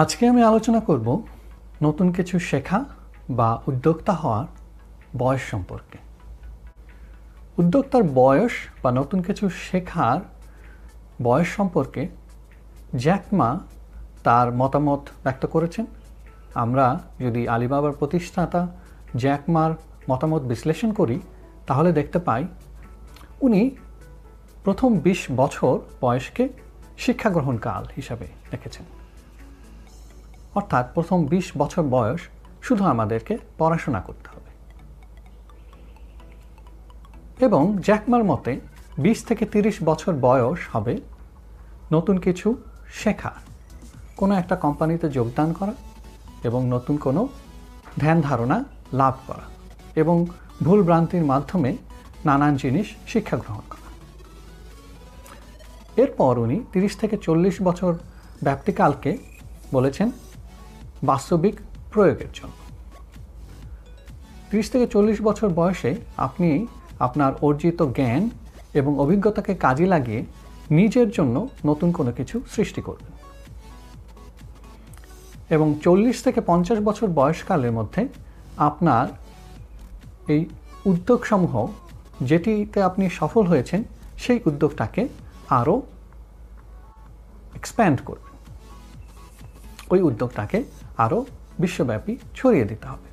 [0.00, 1.22] আজকে আমি আলোচনা করব
[1.82, 2.84] নতুন কিছু শেখা
[3.30, 4.46] বা উদ্যোক্তা হওয়ার
[5.18, 5.98] বয়স সম্পর্কে।
[7.58, 10.20] উদ্যোক্তার বয়স বা নতুন কিছু শেখার
[11.22, 12.08] বয়স সম্পর্কে
[12.96, 13.58] জ্যাকমা
[14.24, 15.86] তার মতামত ব্যক্ত করেছেন।
[16.54, 18.66] আমরা যদি আলিবাবার প্রতিষ্ঠাতা
[19.16, 19.72] জ্যাকমার
[20.10, 21.20] মতামত বিশ্লেষণ করি,
[21.66, 22.44] তাহলে দেখতে পাই
[23.40, 23.70] উনি
[24.64, 26.48] প্রথম ২০ বছর বয়সকে
[26.98, 29.01] শিক্ষা গ্রহণকাল হিসাবে রেখেছেন।
[30.54, 32.20] অর্থাৎ প্রথম ২০ বছর বয়স
[32.62, 34.50] শুধু আমাদেরকে পড়াশোনা করতে হবে।
[37.44, 38.60] এবং জ্যাকমার মতে
[38.98, 40.94] ২০ থেকে ৩০ বছর বয়স হবে
[41.92, 42.48] নতুন কিছু
[42.92, 43.32] শেখা,
[44.16, 45.74] কোনো একটা কোম্পানিতে যোগদান করা
[46.44, 47.28] এবং নতুন কোনো
[48.00, 49.46] ধ্যান ধারণা লাভ করা
[49.96, 50.26] এবং
[50.62, 51.76] ভুল ভ্রান্তির মাধ্যমে
[52.24, 53.88] নানান জিনিস শিক্ষা গ্রহণ করা।
[56.02, 57.92] এরপর উনি তিরিশ থেকে চল্লিশ বছর
[58.42, 59.18] ব্যাপ্তিকালকে
[59.72, 60.10] বলেছেন
[61.02, 61.56] বাস্তবিক
[61.92, 62.52] প্রয়োগের জন্য।
[64.48, 66.66] ত্রিশ থেকে চল্লিশ বছর বয়সে আপনি
[66.98, 68.30] আপনার অর্জিত জ্ঞান
[68.74, 70.24] এবং অভিজ্ঞতাকে কাজে লাগিয়ে
[70.70, 73.12] নিজের জন্য নতুন কোনো কিছু সৃষ্টি করবেন।
[75.50, 78.08] এবং চল্লিশ থেকে পঞ্চাশ বছর বয়সকালের মধ্যে
[78.56, 79.06] আপনার
[80.28, 80.42] এই
[80.84, 81.54] উদ্যোগসমূহ
[82.22, 83.84] যেটিতে আপনি সফল হয়েছেন,
[84.18, 85.02] সেই উদ্যোগটাকে
[85.48, 85.82] আরও
[87.54, 88.32] এক্সপ্যান্ড করবেন।
[89.90, 90.64] ওই উদ্যোগটাকে
[90.98, 91.26] আরও
[91.58, 93.12] বিশ্বব্যাপী ছড়িয়ে দিতে হবে।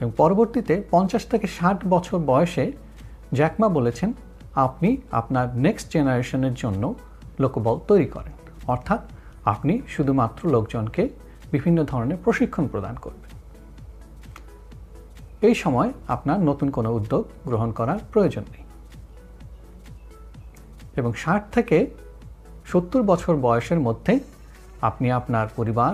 [0.00, 2.72] এবং পরবর্তীতে পঞ্চাশ থেকে ষাট বছর বয়সে
[3.34, 4.12] জ্যাকমা বলেছেন,
[4.54, 6.94] আপনি আপনার নেক্সট জেনারেশনের জন্য
[7.40, 8.32] লোকবল তৈরি করেন।
[8.66, 9.00] অর্থাৎ
[9.44, 11.08] আপনি শুধুমাত্র লোকজনকে
[11.52, 13.24] বিভিন্ন ধরনের প্রশিক্ষণ প্রদান করবেন।
[15.40, 18.64] এই সময় আপনার নতুন কোনো উদ্যোগ গ্রহণ করার প্রয়োজন নেই।
[20.96, 21.90] এবং ষাট থেকে
[22.66, 24.20] সত্তর বছর বয়সের মধ্যে
[24.88, 25.92] আপনি আপনার পরিবার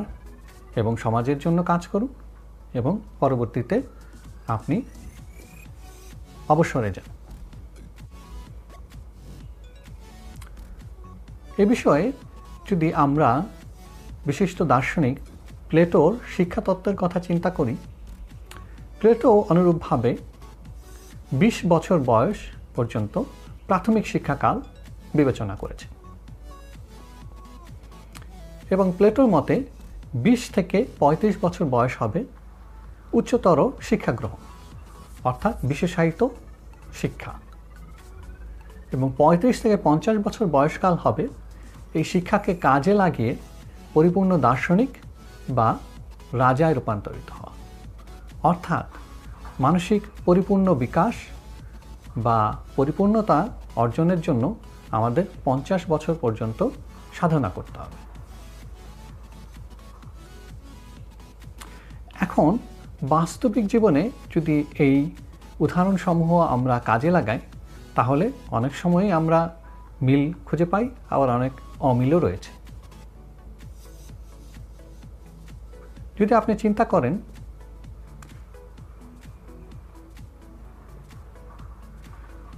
[0.80, 2.10] এবং সমাজের জন্য কাজ করুন
[2.80, 3.76] এবং পরবর্তীতে
[4.56, 4.76] আপনি
[6.48, 7.08] অবসরে যান।
[11.62, 12.04] এ বিষয়ে
[12.70, 13.28] যদি আমরা
[14.28, 15.16] বিশিষ্ট দার্শনিক
[15.70, 17.74] প্লেটোর শিক্ষাতত্ত্বের কথা চিন্তা করি,
[19.00, 20.10] প্লেটো অনুরূপভাবে
[21.32, 22.40] বিশ বছর বয়স
[22.76, 23.14] পর্যন্ত
[23.68, 24.56] প্রাথমিক শিক্ষাকাল
[25.18, 25.86] বিবেচনা করেছে।
[28.70, 29.64] এবং প্লেটোর মতে,
[30.14, 32.24] বিশ থেকে ৩৫ বছর বয়স হবে
[33.12, 34.36] উচ্চতর শিক্ষা গ্রহণ
[35.24, 36.26] অর্থাৎ বিশেষায়িত
[36.94, 37.32] শিক্ষা।
[38.92, 41.28] এবং ৩৫ থেকে পঞ্চাশ বছর বয়সকাল হবে
[41.94, 43.36] এই শিক্ষাকে কাজে লাগিয়ে
[43.94, 44.90] পরিপূর্ণ দার্শনিক
[45.50, 45.78] বা
[46.32, 47.52] রাজায় রূপান্তরিত হওয়া।
[48.48, 48.86] অর্থাৎ
[49.60, 51.14] মানসিক পরিপূর্ণ বিকাশ
[52.16, 54.54] বা পরিপূর্ণতা অর্জনের জন্য
[54.90, 56.68] আমাদের পঞ্চাশ বছর পর্যন্ত
[57.12, 58.09] সাধনা করতে হবে।
[62.40, 62.58] এখন
[63.14, 64.02] বাস্তবিক জীবনে
[64.34, 64.56] যদি
[64.86, 64.96] এই
[65.64, 67.40] উদাহরণসমূহ আমরা কাজে লাগাই,
[67.96, 69.38] তাহলে অনেক সময়ই আমরা
[70.06, 70.84] মিল খুঁজে পাই,
[71.14, 71.52] আবার অনেক
[71.90, 72.50] অমিলও রয়েছে।
[76.18, 77.14] যদি আপনি চিন্তা করেন,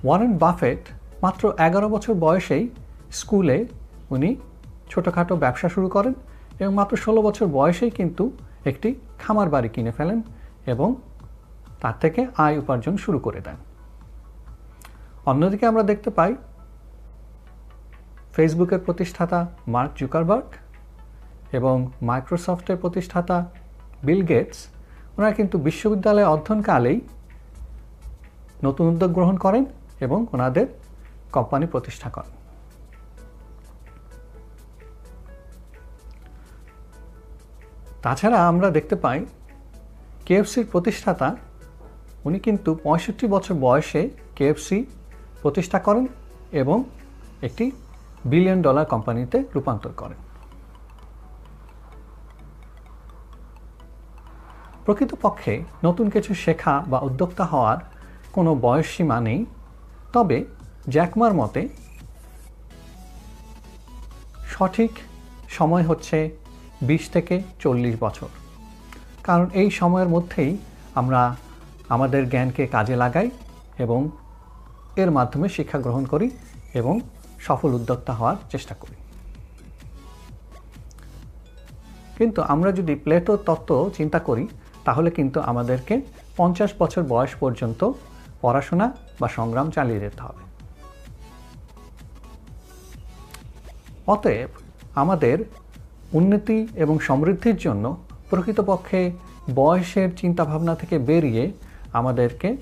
[0.04, 0.82] ওয়ারেন বাফেট
[1.24, 2.64] মাত্র এগারো বছর বয়সেই
[3.18, 3.58] স্কুলে
[4.14, 4.30] উনি
[4.90, 6.14] ছোটোখাটো ব্যবসা শুরু করেন
[6.60, 8.24] এবং মাত্র ষোলো বছর বয়সেই কিন্তু
[8.70, 8.88] একটি
[9.22, 10.18] খামার বাড়ি কিনে ফেলেন
[10.72, 10.88] এবং
[11.82, 13.58] তার থেকে আয় উপার্জন শুরু করে দেন।
[15.30, 16.32] অন্যদিকে আমরা দেখতে পাই,
[18.34, 19.38] ফেসবুকের প্রতিষ্ঠাতা
[19.74, 20.48] মার্ক জুকারবার্গ
[21.58, 21.76] এবং
[22.08, 23.36] মাইক্রোসফটের প্রতিষ্ঠাতা
[24.06, 24.58] বিল গেটস,
[25.16, 26.98] ওনারা কিন্তু বিশ্ববিদ্যালয়ে অধ্যয়নকালেই
[28.66, 29.64] নতুন উদ্যোগ গ্রহণ করেন
[30.06, 30.66] এবং ওনাদের
[31.36, 32.34] কোম্পানি প্রতিষ্ঠা করেন।
[38.04, 39.18] তাছাড়া আমরা দেখতে পাই
[40.26, 41.28] কেএফসির প্রতিষ্ঠাতা,
[42.26, 44.02] উনি কিন্তু পঁয়ষট্টি বছর বয়সে
[44.36, 44.78] কেএফসি
[45.42, 46.04] প্রতিষ্ঠা করেন
[46.62, 46.78] এবং
[47.46, 47.64] একটি
[48.30, 50.20] বিলিয়ন ডলার কোম্পানিতে রূপান্তর করেন।
[54.84, 55.54] প্রকৃতপক্ষে
[55.86, 57.78] নতুন কিছু শেখা বা উদ্যোক্তা হওয়ার
[58.36, 59.40] কোনো বয়স সীমা নেই,
[60.14, 60.38] তবে
[60.94, 61.62] জ্যাকমার মতে
[64.54, 64.92] সঠিক
[65.48, 66.18] সময় হচ্ছে
[66.82, 68.30] বিশ থেকে চল্লিশ বছর।
[69.22, 70.52] কারণ এই সময়ের মধ্যেই
[70.94, 71.36] আমরা
[71.88, 73.28] আমাদের জ্ঞানকে কাজে লাগাই
[73.78, 74.00] এবং
[74.96, 76.30] এর মাধ্যমে শিক্ষা গ্রহণ করি
[76.74, 76.94] এবং
[77.38, 78.96] সফল উদ্যোক্তা হওয়ার চেষ্টা করি।
[82.18, 84.44] কিন্তু আমরা যদি প্লেটো তত্ত্ব চিন্তা করি,
[84.84, 85.94] তাহলে কিন্তু আমাদেরকে
[86.36, 87.80] পঞ্চাশ বছর বয়স পর্যন্ত
[88.40, 88.86] পড়াশোনা
[89.20, 90.42] বা সংগ্রাম চালিয়ে যেতে হবে।
[94.06, 94.48] অতএব
[94.94, 95.36] আমাদের
[96.12, 97.96] উন্নতি এবং সমৃদ্ধির জন্য
[98.30, 99.12] প্রকৃতপক্ষে
[99.54, 101.52] বয়সের চিন্তাভাবনা থেকে বেরিয়ে
[101.92, 102.56] আমাদেরকে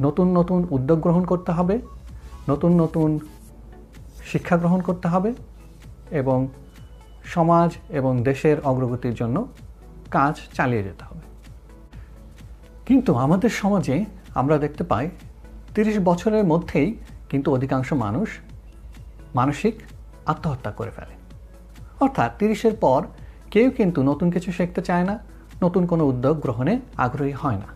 [0.00, 1.78] নতুন নতুন উদ্যোগ গ্রহণ করতে হবে,
[2.48, 3.18] নতুন নতুন
[4.24, 5.34] শিক্ষা গ্রহণ করতে হবে
[6.10, 6.48] এবং
[7.24, 9.48] সমাজ এবং দেশের অগ্রগতির জন্য
[10.10, 11.20] কাজ চালিয়ে যেতে হবে।
[12.86, 15.10] কিন্তু আমাদের সমাজে আমরা দেখতে পাই
[15.74, 16.96] তিরিশ বছরের মধ্যেই
[17.28, 18.28] কিন্তু অধিকাংশ মানুষ
[19.34, 19.74] মানসিক
[20.26, 21.23] আত্মহত্যা করে ফেলে।
[22.04, 23.00] অর্থাৎ তিরিশের পর
[23.54, 25.14] কেউ কিন্তু নতুন কিছু শিখতে চায় না,
[25.64, 26.74] নতুন কোনো উদ্যোগ গ্রহণে
[27.04, 27.68] আগ্রহী হয় না।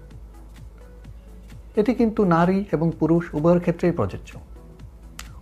[1.81, 4.31] এটি কিন্তু নারী এবং পুরুষ উভয়ের ক্ষেত্রেই প্রযোজ্য।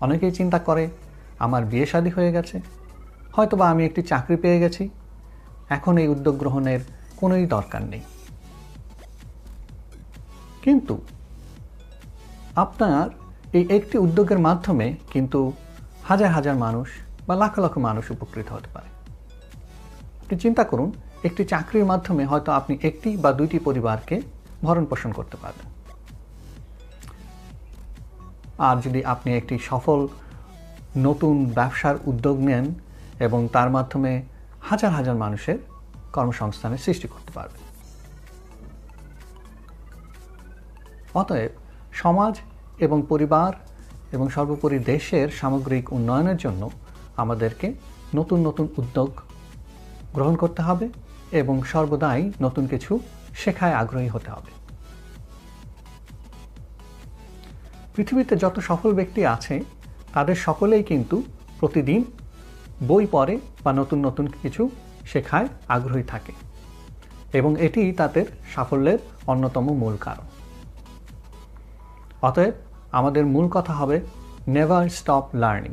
[0.04, 0.84] অনেকেই চিন্তা করে,
[1.44, 2.56] আমার বিয়ে শাদী হয়ে গেছে,
[3.36, 4.84] হয়তোবা আমি একটি চাকরি পেয়ে গেছি,
[5.76, 6.80] এখন এই উদ্যোগ গ্রহণের
[7.20, 8.02] কোনোই দরকার নেই।
[10.64, 10.94] কিন্তু
[12.64, 13.06] আপনার
[13.58, 15.40] এই একটি উদ্যোগের মাধ্যমে কিন্তু
[16.08, 16.88] হাজার হাজার মানুষ
[17.26, 18.88] বা লাখ লাখ মানুষ উপকৃত হতে পারে।
[20.22, 20.92] আপনি চিন্তা করুন,
[21.24, 24.22] একটি চাকরির মাধ্যমে হয়তো আপনি একটি বা দুইটি পরিবারকে
[24.62, 25.66] ভরণ পোষণ করতে পারবেন।
[28.58, 30.08] আর যদি আপনি একটি সফল
[30.96, 32.74] নতুন ব্যবসার উদ্যোগ নেন
[33.20, 34.22] এবং তার মাধ্যমে
[34.62, 35.58] হাজার হাজার মানুষের
[36.12, 37.62] কর্মসংস্থানের সৃষ্টি করতে পারবেন।
[41.14, 41.52] অতএব
[41.92, 42.34] সমাজ
[42.78, 43.52] এবং পরিবার
[44.12, 46.70] এবং সর্বোপরি দেশের সামগ্রিক উন্নয়নের জন্য
[47.16, 47.74] আমাদেরকে
[48.14, 49.10] নতুন নতুন উদ্যোগ
[50.14, 50.88] গ্রহণ করতে হবে
[51.32, 53.00] এবং সর্বদাই নতুন কিছু
[53.34, 54.50] শেখায় আগ্রহী হতে হবে।
[57.94, 59.54] পৃথিবীতে যত সফল ব্যক্তি আছে,
[60.12, 61.22] তাদের সকলেই কিন্তু
[61.60, 62.04] প্রতিদিন
[62.88, 64.70] বই পড়ে বা নতুন নতুন কিছু
[65.06, 66.32] শেখায় আগ্রহী থাকে
[67.32, 70.26] এবং এটি তাদের সাফল্যের অন্যতম মূল কারণ।
[72.22, 72.54] অতএব
[72.92, 74.00] আমাদের মূল কথা হবে
[74.48, 75.72] never stop learning